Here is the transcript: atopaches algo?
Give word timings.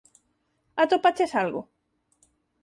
atopaches 0.85 1.35
algo? 1.43 1.61